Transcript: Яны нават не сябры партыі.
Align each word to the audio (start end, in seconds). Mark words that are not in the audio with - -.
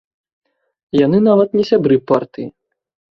Яны 1.05 1.19
нават 1.29 1.49
не 1.59 1.65
сябры 1.71 1.97
партыі. 2.13 2.47